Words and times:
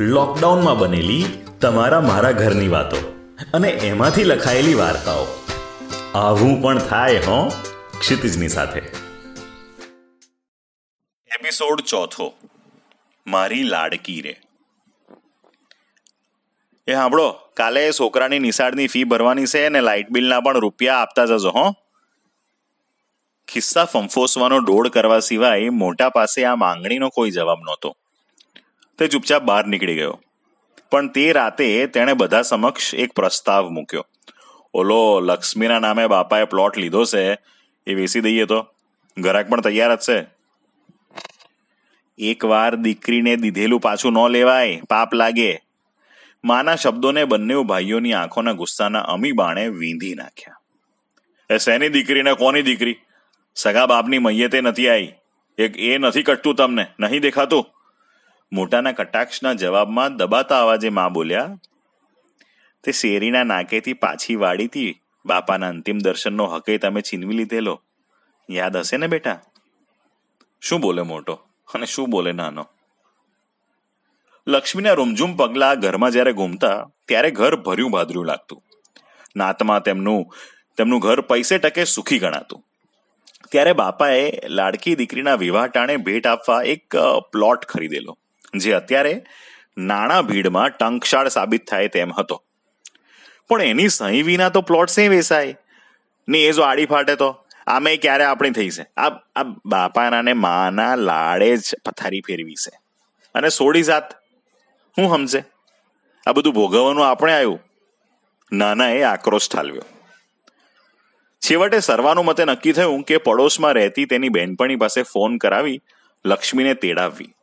લોકડાઉનમાં 0.00 0.78
બનેલી 0.78 1.24
તમારા 1.60 2.00
મારા 2.00 2.30
ઘરની 2.30 2.68
વાતો 2.68 2.96
અને 3.54 3.68
એમાંથી 3.68 4.24
લખાયેલી 4.24 4.74
વાર્તાઓ. 4.74 5.26
આવું 6.14 6.62
પણ 6.62 6.78
થાય, 6.78 7.16
હો? 7.16 7.52
ક્ષિતિજની 7.98 8.48
સાથે. 8.48 8.78
એપિસોડ 11.26 11.80
ચોથો. 11.80 12.32
મારી 13.26 13.62
લાડકી 13.62 14.20
રે. 14.20 14.40
એ 16.86 16.92
સાંભળો, 16.92 17.30
કાલે 17.30 17.92
છોકરાની 17.92 18.38
નિશાળની 18.38 18.86
ફી 18.86 19.04
ભરવાની 19.04 19.46
છે 19.46 19.64
અને 19.64 19.80
લાઇટ 19.80 20.10
બિલના 20.10 20.40
પણ 20.40 20.58
રૂપિયા 20.58 20.96
આપતા 20.96 21.24
જજો, 21.24 21.50
હો. 21.50 21.72
ખિસ્સા 23.48 23.84
ફંફોસવાનો 23.84 24.58
ડોળ 24.58 24.88
કરવા 24.88 25.20
સિવાય 25.20 25.68
મોટા 25.68 26.08
પાસે 26.08 26.44
આ 26.44 26.54
માંગણીનો 26.56 27.08
કોઈ 27.08 27.30
જવાબ 27.30 27.58
નહોતો. 27.60 27.96
તે 28.98 29.08
ચૂપચાપ 29.08 29.42
બહાર 29.42 29.66
નીકળી 29.66 29.94
ગયો. 29.94 30.20
પણ 30.90 31.08
તે 31.08 31.32
રાતે 31.32 31.86
તેણે 31.86 32.12
બધા 32.12 32.42
સમક્ષ 32.42 32.94
એક 32.94 33.12
પ્રસ્તાવ 33.12 33.68
મૂક્યો. 33.68 34.06
ઓલો, 34.74 35.20
લક્ષ્મીના 35.20 35.78
નામે 35.78 36.06
બાપાએ 36.06 36.44
પ્લોટ 36.44 36.78
લીધો 36.78 37.04
છે, 37.04 37.38
એ 37.86 37.94
વેચી 37.94 38.20
દઈએ 38.20 38.44
તો. 38.44 38.66
ઘરાક 39.18 39.48
પણ 39.48 39.60
તૈયાર 39.60 39.94
જ 39.94 39.98
છે. 39.98 40.26
એકવાર 42.18 42.74
દીકરીને 42.74 43.36
દીધેલું 43.36 43.80
પાછું 43.80 44.12
ન 44.12 44.28
લેવાય, 44.28 44.82
પાપ 44.90 45.14
લાગે. 45.14 45.60
માના 46.44 46.74
શબ્દોને 46.74 47.24
બંને 47.24 47.54
ભાઈઓની 47.54 48.12
આંખોના 48.12 48.52
ગુસ્સાના 48.52 49.00
અમી 49.00 49.32
બાણે 49.32 49.68
વીંધી 49.68 50.14
નાખ્યા. 50.14 50.56
એ 51.50 51.58
શેની 51.58 51.88
દીકરીને 51.88 52.34
કોની 52.34 52.62
દીકરી? 52.62 52.96
સગા 53.54 53.86
બાપની 53.86 54.18
મૈયતે 54.18 54.60
નથી 54.60 54.88
આવી 54.88 55.12
એક 55.58 55.76
એ 55.76 55.98
નથી 55.98 56.22
કટતું 56.22 56.54
તમને, 56.54 56.86
નહીં 57.00 57.20
દેખાતું? 57.20 57.73
મોટાના 58.52 58.92
કટાક્ષના 58.92 59.52
જવાબમાં 59.52 60.16
દબાતા 60.16 60.62
અવાજે 60.62 60.88
મા 60.88 61.08
બોલ્યા, 61.08 61.58
તે 62.84 62.92
શેરીના 62.92 63.42
નાકેથી 63.42 63.92
પાછી 63.92 64.36
વાળીથી 64.36 65.00
બાપાના 65.26 65.68
અંતિમ 65.68 65.98
દર્શનનો 65.98 66.46
હકે 66.46 66.78
તમે 66.78 67.00
છીનવી 67.00 67.36
લીધેલો. 67.36 67.82
યાદ 68.50 68.76
હશે 68.76 68.96
ને 68.96 69.06
બેટા? 69.06 69.40
શું 70.60 70.80
બોલે 70.80 71.02
મોટો? 71.02 71.40
અને 71.74 71.86
શું 71.86 72.10
બોલે 72.10 72.32
નાનો? 72.32 72.66
લક્ષ્મીના 74.46 74.92
રૂમઝૂમ 74.92 75.36
પગલા 75.36 75.74
ઘરમાં 75.74 76.10
જ્યારે 76.10 76.32
ઘૂમતા, 76.32 76.86
ત્યારે 77.08 77.30
ઘર 77.30 77.56
ભર્યું 77.56 77.90
ભાદર્યું 77.90 78.26
લાગતું. 78.26 78.62
નાતમાં 79.36 79.82
તેમનું 79.82 80.34
તેમનું 80.76 81.00
ઘર 81.00 81.20
પૈસે 81.20 81.58
ટકે 81.58 81.84
સુખી 81.84 82.18
ગણાતું. 82.18 82.64
ત્યારે 83.50 83.72
બાપાએ 83.72 84.40
લાડકી 84.48 84.94
દીકરીના 84.94 85.34
વિવાહ 85.34 85.66
ટાણે 85.66 85.96
ભેટ 85.96 86.26
આપવા 86.26 86.62
એક 86.62 86.96
પ્લોટ 87.32 87.64
ખરીદેલો. 87.64 88.18
જે 88.58 88.72
અત્યારે 88.72 89.24
નાણાં 89.78 90.26
ભીડમાં 90.26 90.70
ટંકશાળ 90.70 91.28
સાબિત 91.28 91.70
થાય 91.70 91.88
તેમ 91.88 92.12
હતો. 92.12 92.42
પણ 93.48 93.62
એની 93.62 93.88
સહી 93.88 94.22
વિના 94.22 94.48
તો 94.48 94.60
પ્લોટ 94.60 94.88
સે 94.88 95.08
વેસાય. 95.08 95.56
ને 96.28 96.38
એ 96.38 96.52
જો 96.52 96.62
આડી 96.62 96.86
ફાટે 96.86 97.16
તો? 97.16 97.46
આમે 97.66 97.96
ક્યારે 97.96 98.24
આપણી 98.24 98.50
થઈ 98.50 98.70
છે? 98.70 98.82
આ 98.82 99.08
આ 99.36 99.42
બાપાના 99.66 100.22
ને 100.22 100.32
માના 100.32 100.94
લાડે 100.94 101.56
જ 101.56 101.60
પથારી 101.84 102.20
ફેરવી 102.20 102.54
છે. 102.54 102.80
અને 103.34 103.48
સોડી 103.48 103.82
જાત. 103.82 104.14
હું 104.98 105.08
સમજે? 105.08 105.44
આ 106.26 106.32
બધું 106.32 106.54
ભોગવવાનું 106.54 107.08
આપણે 107.08 107.32
આવ્યું. 107.32 107.60
નાના 108.52 108.90
એ 108.90 109.02
આક્રોશ 109.02 109.50
ઠાલવ્યો. 109.50 109.82
છેવટે 111.38 111.80
સર્વાનું 111.80 112.24
મતે 112.24 112.44
નક્કી 112.44 112.72
થયું 112.72 113.02
કે 113.02 113.16
પડોશમાં 113.16 113.72
રહેતી 113.72 114.04
તેની 114.04 114.28
બહેનપણી 114.28 114.76
પાસે 114.76 115.02
ફોન 115.02 115.38
કરાવી 115.38 115.80
લક્ષ્મીને 116.26 116.74
તેડાવવી. 116.74 117.34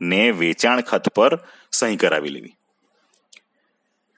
ને 0.00 0.30
વેચાણ 0.30 0.80
ખત 0.80 1.08
પર 1.08 1.44
સહી 1.72 1.96
કરાવી 1.96 2.28
લેવી. 2.28 2.56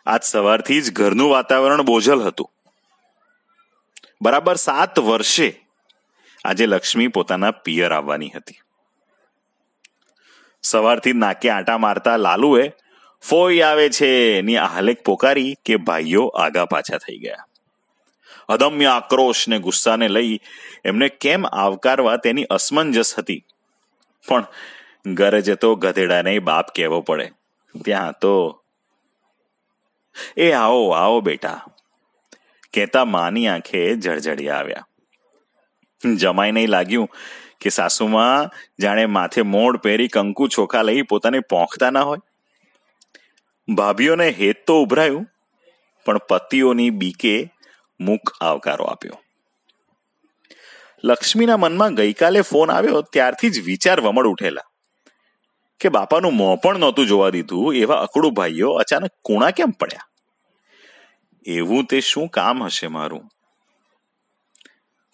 આજ 0.06 0.22
સવારથી 0.22 0.80
જ 0.80 0.92
ઘરનું 0.92 1.30
વાતાવરણ 1.30 1.82
બોજલ 1.82 2.20
હતું. 2.20 2.50
બરાબર 4.22 4.54
સાત 4.54 4.98
વર્ષે 4.98 5.60
આજે 6.44 6.66
લક્ષ્મી 6.66 7.08
પોતાના 7.08 7.50
પિયર 7.50 7.92
આવવાની 7.92 8.30
હતી. 8.30 8.54
સવારથી 10.62 11.12
નાકે 11.12 11.50
આટા 11.50 11.78
મારતા 11.78 12.16
લાલુએ, 12.16 12.72
ફોઈ 13.28 13.60
આવે 13.60 13.90
છે. 13.90 14.42
ની 14.42 14.56
હાલેક 14.56 15.04
પોકારી 15.04 15.56
કે 15.64 15.76
ભાઈઓ 15.76 16.26
આગા 16.26 16.64
પાછા 16.64 16.98
થઈ 16.98 17.18
ગયા. 17.18 17.46
અદમ્ય 18.48 18.86
આક્રોશ 18.86 19.48
ને 19.48 19.58
ગુસ્સાને 19.58 20.08
લઈ 20.08 20.40
એમને 20.84 21.08
કેમ 21.08 21.46
આવકારવા 21.46 22.16
તેની 22.16 22.44
અસમંજસ 22.44 23.14
હતી. 23.18 23.44
પણ 24.28 24.46
ઘરે 25.06 25.40
જતો 25.40 25.74
ગધેડાને 25.74 26.38
બાપ 26.38 26.68
કહેવો 26.74 27.00
પડે. 27.00 27.32
ત્યાં 27.84 28.12
તો, 28.12 28.62
એ 30.36 30.52
આવો 30.52 30.90
આવો 30.90 31.20
બેટા. 31.20 31.64
કહેતા 32.74 33.04
માની 33.04 33.48
આંખે 33.48 33.94
જળજળિયા 33.94 34.56
આવ્યા. 34.56 34.88
જમાઈ 36.16 36.52
નહીં 36.52 36.68
લાગ્યું 36.68 37.10
કે 37.60 37.70
સાસુમાં 37.70 38.50
જાણે 38.80 39.06
માથે 39.06 39.42
મોડ 39.42 39.76
પહેરી 39.76 40.08
કંકુ 40.08 40.46
ચોખા 40.46 40.82
લઈ 40.82 41.02
પોતાને 41.02 41.40
પોંખતા 41.40 41.90
ના 41.90 42.02
હોય. 42.02 42.18
ભાભીઓને 43.74 44.30
હેત 44.30 44.66
તો 44.66 44.82
ઉભરાયું, 44.82 45.26
પણ 46.04 46.18
પતિઓની 46.18 46.90
બીકે 46.90 47.52
મુખ 48.00 48.34
આવકારો 48.40 48.84
આપ્યો. 48.84 49.22
લક્ષ્મીના 51.04 51.56
મનમાં 51.56 51.94
ગઈકાલે 51.94 52.40
ફોન 52.40 52.70
આવ્યો, 52.70 53.02
ત્યારથી 53.02 53.50
જ 53.50 53.60
વિચાર 53.60 54.00
વમળ 54.00 54.26
ઉઠેલા. 54.26 54.62
કે 55.80 55.88
બાપાનું 55.88 56.34
મોં 56.34 56.56
પણ 56.56 56.78
નહોતું 56.78 57.06
જોવા 57.06 57.30
દીધું, 57.30 57.74
એવા 57.74 58.02
અકડું 58.02 58.34
ભાઈઓ 58.34 58.70
અચાનક 58.72 59.10
કુણા 59.24 59.50
કેમ 59.50 59.70
પડ્યા? 59.70 60.08
એવું 61.46 61.84
તે 61.84 62.00
શું 62.00 62.28
કામ 62.28 62.62
હશે 62.62 62.86
મારું? 62.86 63.28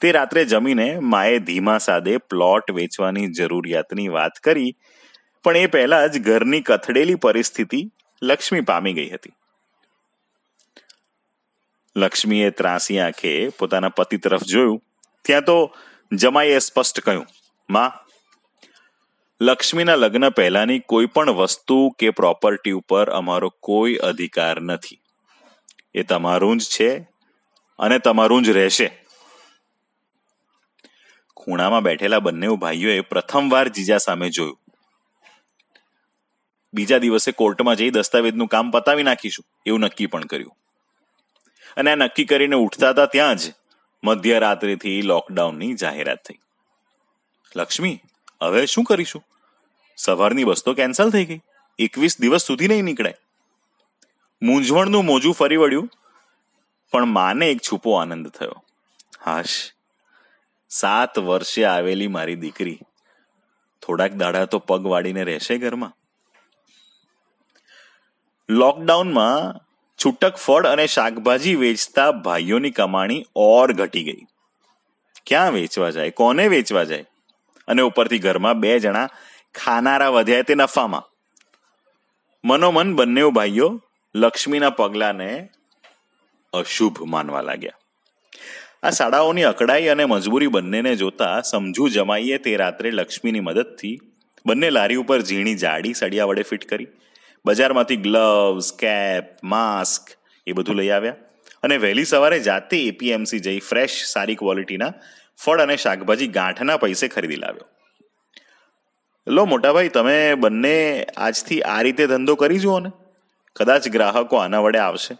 તે 0.00 0.12
રાત્રે 0.12 0.44
જમીને 0.44 0.98
માએ 0.98 1.38
ધીમા 1.38 1.78
સાદે 1.78 2.16
પ્લોટ 2.16 2.70
વેચવાની 2.70 3.26
જરૂરિયાતની 3.26 4.08
વાત 4.08 4.32
કરી, 4.44 4.76
પણ 5.44 5.56
એ 5.56 5.66
પહેલા 5.66 6.06
જ 6.06 6.18
ઘરની 6.18 6.60
કથડેલી 6.60 7.14
પરિસ્થિતિ 7.14 7.90
લક્ષ્મી 8.22 8.60
પામી 8.60 8.92
ગઈ 8.92 9.10
હતી. 9.10 9.34
લક્ષ્મીએ 11.96 12.50
ત્રાસી 12.50 12.98
આંખે 12.98 13.48
પોતાના 13.48 13.88
પતિ 13.88 14.16
તરફ 14.16 14.42
જોયું, 14.42 14.82
ત્યાં 15.22 15.42
તો 15.42 15.76
જમાઈએ 16.12 16.58
સ્પષ્ટ 16.58 17.00
કહ્યું, 17.00 17.26
માં 17.70 18.03
લક્ષ્મીના 19.40 19.94
લગ્ન 19.94 20.30
પહેલાની 20.30 20.78
કોઈ 20.78 21.06
પણ 21.06 21.30
વસ્તુ 21.30 21.90
કે 21.98 22.10
પ્રોપર્ટી 22.10 22.70
ઉપર 22.70 23.10
અમારો 23.10 23.48
કોઈ 23.48 23.94
અધિકાર 23.94 24.60
નથી. 24.60 25.00
એ 25.94 26.02
તમારું 26.02 26.56
જ 26.56 26.64
છે 26.64 26.98
અને 27.78 27.98
તમારું 27.98 28.42
જ 28.42 28.50
રહેશે. 28.50 29.04
ખૂણામાં 31.36 31.82
બેઠેલા 31.82 32.18
બંને 32.18 32.48
ભાઈઓએ 32.48 33.00
પ્રથમવાર 33.00 33.68
જીજા 33.68 33.98
સામે 33.98 34.30
જોયું. 34.30 34.58
બીજા 36.74 36.98
દિવસે 36.98 37.32
કોર્ટમાં 37.32 37.76
જઈ 37.76 37.90
દસ્તાવેજનું 37.90 38.48
કામ 38.48 38.70
પતાવી 38.70 39.02
નાખીશું, 39.02 39.44
એવું 39.66 39.80
નક્કી 39.80 40.06
પણ 40.06 40.24
કર્યું. 40.24 40.56
અને 41.76 41.92
આ 41.92 41.94
નક્કી 41.94 42.24
કરીને 42.24 42.56
ઉઠતા 42.56 42.90
હતા 42.90 43.06
ત્યાં 43.06 43.36
જ 43.36 43.52
મધ્યરાત્રિથી 44.04 45.02
લોકડાઉનની 45.02 45.74
જાહેરાત 45.74 46.24
થઈ. 46.24 46.38
લક્ષ્મી 47.56 48.00
હવે 48.44 48.66
શું 48.66 48.84
કરીશું? 48.84 49.24
સવારની 49.96 50.44
બસ 50.44 50.64
તો 50.64 50.74
કેન્સલ 50.74 51.10
થઈ 51.10 51.24
ગઈ. 51.24 51.40
એકવીસ 51.78 52.20
દિવસ 52.20 52.46
સુધી 52.46 52.68
નહીં 52.68 52.84
નીકળે 52.84 53.14
મૂંઝવણનું 54.42 55.04
મોજું 55.04 55.34
ફરી 55.34 55.56
વળ્યું, 55.56 55.90
પણ 56.92 57.04
માને 57.06 57.46
એક 57.50 57.60
છુપો 57.60 57.94
આનંદ 57.94 58.28
થયો. 58.28 58.64
હાશ, 59.24 59.54
સાત 60.70 61.18
વર્ષે 61.18 61.64
આવેલી 61.64 62.06
મારી 62.06 62.36
દીકરી. 62.36 62.78
થોડાક 63.82 64.12
દાડા 64.12 64.44
તો 64.44 64.58
પગ 64.58 64.86
વાળીને 64.86 65.24
રહેશે 65.24 65.58
ઘરમાં. 65.58 65.94
લોકડાઉનમાં 68.48 69.60
છૂટક 69.98 70.36
ફળ 70.36 70.66
અને 70.66 70.86
શાકભાજી 70.86 71.54
વેચતા 71.54 72.12
ભાઈઓની 72.12 72.70
કમાણી 72.70 73.26
ઓર 73.36 73.72
ઘટી 73.72 74.04
ગઈ. 74.04 74.22
ક્યાં 75.26 75.52
વેચવા 75.52 75.90
જાય? 75.90 76.10
કોને 76.10 76.48
વેચવા 76.48 76.84
જાય? 76.84 77.04
અને 77.68 77.82
ઉપરથી 77.82 78.18
ઘરમાં 78.18 78.60
બે 78.60 78.72
જણા 78.78 79.08
ખાનારા 79.54 80.12
વધ્યા 80.16 80.48
તે 80.48 80.54
નફામાં. 80.54 81.04
મનોમન 82.44 82.90
બંને 82.96 83.22
ભાઈઓ 83.30 83.68
લક્ષ્મીના 84.14 84.70
પગલાને 84.70 85.28
અશુભ 86.52 86.98
માનવા 87.12 87.42
લાગ્યા. 87.42 87.78
આ 88.82 88.90
શાળાઓની 88.90 89.44
અકડાઈ 89.44 89.88
અને 89.88 90.04
મજબૂરી 90.04 90.50
બંનેને 90.56 90.92
જોતા 90.96 91.36
સમજુ 91.42 91.88
જમાઈએ 91.88 92.38
તે 92.38 92.56
રાત્રે 92.56 92.90
લક્ષ્મીની 92.90 93.40
મદદથી 93.40 93.96
બંને 94.46 94.68
લારી 94.70 95.00
ઉપર 95.02 95.20
ઝીણી 95.22 95.54
જાડી 95.54 95.94
સળિયા 95.94 96.26
વડે 96.26 96.42
ફિટ 96.42 96.64
કરી, 96.68 96.88
બજારમાંથી 97.44 97.96
ગ્લવ્સ 97.96 98.68
કેપ 98.72 99.26
માસ્ક 99.42 100.12
એ 100.46 100.52
બધું 100.52 100.76
લઈ 100.76 100.90
આવ્યા 100.90 101.16
અને 101.62 101.76
વહેલી 101.76 102.04
સવારે 102.04 102.38
જાતે 102.40 102.78
એપીએમસી 102.88 103.40
જઈ 103.40 103.60
ફ્રેશ 103.60 103.96
સારી 104.04 104.36
ક્વોલિટીના 104.36 104.92
ફળ 105.36 105.60
અને 105.60 105.76
શાકભાજી 105.76 106.26
ગાંઠના 106.26 106.76
પૈસે 106.76 107.08
ખરીદી 107.08 107.36
લાવ્યો. 107.36 107.64
લો 109.26 109.44
મોટાભાઈ, 109.44 109.88
તમે 109.88 110.34
બંને 110.34 111.06
આજથી 111.16 111.62
આ 111.62 111.82
રીતે 111.82 112.06
ધંધો 112.06 112.34
કરી 112.34 112.58
જુઓ 112.58 112.78
ને. 112.78 112.90
કદાચ 113.56 113.88
ગ્રાહકો 113.88 114.36
આના 114.36 114.60
વડે 114.60 114.78
આવશે. 114.78 115.18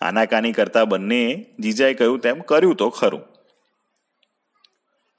આનાકાની 0.00 0.52
કરતા 0.52 0.84
બંને 0.84 1.46
જીજાએ 1.60 1.94
કહ્યું, 1.94 2.18
તેમ 2.18 2.40
કર્યું 2.40 2.76
તો 2.76 2.90
ખરું. 2.90 3.22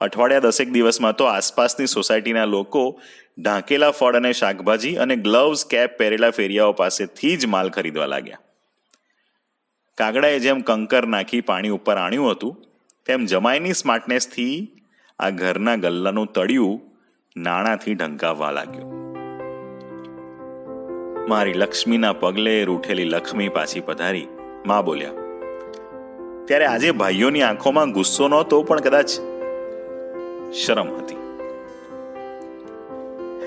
અઠવાડિયા 0.00 0.38
દસેક 0.38 0.68
દિવસમાં 0.68 1.16
તો 1.16 1.24
આસપાસની 1.24 1.86
સોસાયટીના 1.86 2.44
લોકો 2.44 3.00
ઢાંકેલા 3.38 3.90
ફળ 3.90 4.16
અને 4.16 4.32
શાકભાજી 4.32 4.96
અને 4.96 5.16
ગ્લવ્સ 5.16 5.66
કેપ 5.66 5.98
પહેરેલા 5.98 6.30
ફેરિયાઓ 6.30 6.72
પાસેથી 6.72 7.36
જ 7.36 7.46
માલ 7.46 7.70
ખરીદવા 7.70 8.06
લાગ્યા. 8.06 8.38
કાગડાએ 9.98 10.38
જેમ 10.38 10.60
કંકર 10.60 11.06
નાખી 11.06 11.40
પાણી 11.40 11.68
ઉપર 11.68 11.96
આણ્યું 11.96 12.30
હતું 12.30 12.71
તેમ 13.06 13.24
જમાઈની 13.24 13.72
સ્માર્ટનેસથી 13.72 14.56
આ 15.18 15.30
ઘરના 15.30 15.76
ગલ્લાનું 15.76 16.28
તળિયું 16.32 16.76
નાણાંથી 17.36 17.94
ઢંકાવવા 17.94 18.50
લાગ્યું. 18.50 18.90
મારી 21.28 21.52
લક્ષ્મીના 21.52 22.12
પગલે 22.12 22.54
રૂઠેલી 22.64 23.04
લક્ષ્મી 23.04 23.48
પાછી 23.48 23.80
પધારી. 23.80 24.28
માં 24.66 24.84
બોલ્યા, 24.84 25.14
ત્યારે 26.44 26.66
આજે 26.66 26.90
ભાઈઓની 26.92 27.42
આંખોમાં 27.42 27.92
ગુસ્સો 27.92 28.28
નહોતો, 28.28 28.62
પણ 28.62 28.80
કદાચ 28.80 29.10
શરમ 30.54 30.88
હતી. 30.96 31.20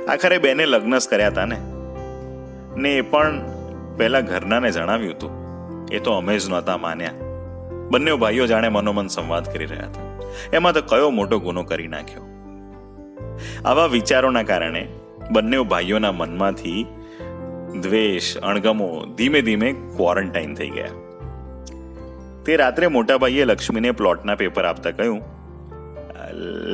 આખરે 0.07 0.38
બેને 0.38 0.66
લગ્ન 0.66 0.98
જ 0.98 1.10
કર્યા 1.10 1.28
હતા 1.28 1.46
ને 1.46 1.60
ને 2.78 2.98
એ 2.98 3.02
પણ 3.12 3.44
પહેલા 3.98 4.28
ઘરનાને 4.31 4.72
જણાવ્યું 4.72 5.16
હતું. 5.16 5.34
એ 5.92 6.00
તો 6.00 6.12
અમે 6.13 6.38
જ 6.40 6.50
નહોતા 6.50 6.78
માન્યા. 6.78 7.25
બંને 7.91 8.13
ભાઈઓ 8.13 8.45
જાણે 8.47 8.69
મનોમન 8.69 9.07
સંવાદ 9.07 9.45
કરી 9.53 9.65
રહ્યા 9.65 9.87
હતા. 9.87 10.07
એમાં 10.53 10.73
તો 10.73 10.81
કયો 10.81 11.09
મોટો 11.09 11.39
ગુનો 11.39 11.63
કરી 11.63 11.87
નાખ્યો? 11.87 12.23
આવા 13.65 13.85
વિચારોના 13.85 14.43
કારણે 14.43 14.83
બંને 15.31 15.57
ભાઈઓના 15.63 16.11
મનમાંથી 16.11 16.81
દ્વેષ, 17.81 18.37
અણગમો 18.37 18.89
ધીમે 19.17 19.41
ધીમે 19.41 19.69
ક્વોરન્ટાઇન 19.95 20.55
થઈ 20.55 20.69
ગયા. 20.69 20.93
તે 22.45 22.57
રાત્રે 22.57 22.87
મોટા 22.87 23.17
ભાઈએ 23.17 23.45
લક્ષ્મીને 23.45 23.91
પ્લોટના 23.91 24.35
પેપર 24.35 24.65
આપતા 24.65 24.91
કહ્યું, 24.91 25.21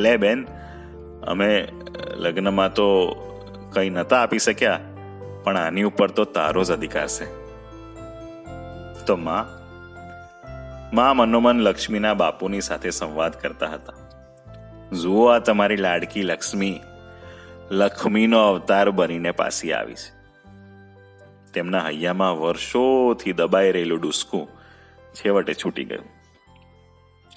લે 0.04 0.18
બેન, 0.18 0.46
અમે 1.28 1.68
લગ્નમાં 2.16 2.74
તો 2.74 2.88
કંઈ 3.74 3.90
નહોતા 3.90 4.22
આપી 4.22 4.40
શક્યા, 4.40 4.80
પણ 5.44 5.58
આની 5.58 5.84
ઉપર 5.84 6.10
તો 6.12 6.26
તારો 6.26 6.64
જ 6.64 6.72
અધિકાર 6.72 7.08
છે. 7.08 7.28
તો 9.06 9.16
માં 9.18 9.61
માં 10.94 11.18
મનોમન 11.18 11.60
લક્ષ્મીના 11.60 12.14
બાપુની 12.14 12.62
સાથે 12.62 12.90
સંવાદ 12.90 13.34
કરતા 13.34 13.68
હતા. 13.68 13.94
જુઓ 15.02 15.28
આ 15.28 15.40
તમારી 15.40 15.76
લાડકી 15.76 16.22
લક્ષ્મી. 16.22 16.82
લક્ષ્મીનો 17.72 18.48
અવતાર 18.48 18.90
બનીને 18.90 19.32
પાછી 19.32 19.74
આવી 19.74 19.94
છે. 19.94 20.22
તેમના 21.54 21.86
હૈયામાં 21.86 22.40
વર્ષોથી 22.40 23.34
દબાઈ 23.34 23.72
રહેલું 23.72 24.02
ડુસકું 24.02 24.48
છેવટે 25.14 25.54
છૂટી 25.54 25.84
ગયું 25.84 26.06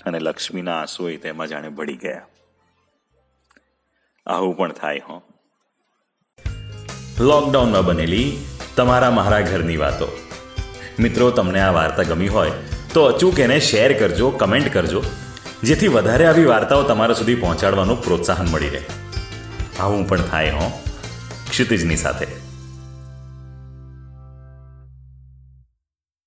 અને 0.06 0.18
લક્ષ્મીના 0.18 0.80
આંસુએ 0.80 1.16
તેમાં 1.16 1.46
જાણે 1.46 1.68
ભળી 1.68 1.96
ગયા. 1.96 2.26
આવું 4.26 4.56
પણ 4.56 4.72
થાય, 4.72 4.98
હો. 4.98 5.22
લોકડાઉનમાં 7.20 7.84
બનેલી 7.84 8.36
તમારા 8.76 9.10
મારા 9.10 9.40
ઘરની 9.40 9.76
વાતો. 9.76 10.18
મિત્રો, 10.98 11.30
તમને 11.30 11.60
આ 11.60 11.72
વાર્તા 11.72 12.02
ગમી 12.02 12.28
હોય 12.28 12.50
તો 12.94 13.04
અચૂક 13.04 13.40
એને 13.40 13.60
શેર 13.60 13.98
કરજો, 13.98 14.30
કમેન્ટ 14.30 14.74
કરજો, 14.74 15.04
જેથી 15.62 15.88
વધારે 15.88 16.26
આવી 16.26 16.44
વાર્તાઓ 16.44 16.82
તમારા 16.82 17.14
સુધી 17.14 17.34
પહોંચાડવાનું 17.34 18.04
પ્રોત્સાહન 18.04 18.46
મળી 18.46 18.68
રહે. 18.68 18.82
આવું 19.80 20.08
પણ 20.08 20.22
થાય, 20.22 20.50
હો. 20.50 20.82
ક્ષિતિજની 21.50 21.96
સાથે. 21.96 22.43